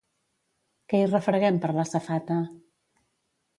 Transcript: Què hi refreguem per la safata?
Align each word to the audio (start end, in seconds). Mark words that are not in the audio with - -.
Què 0.93 1.01
hi 1.01 1.09
refreguem 1.09 1.61
per 1.67 1.71
la 1.77 1.87
safata? 1.91 2.41